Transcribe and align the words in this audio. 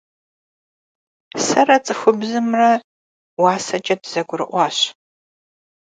Sere 1.45 1.77
ts'ıxubzımre 1.85 2.71
vuasemç'e 3.39 3.95
dızegurı'uaş. 4.01 4.77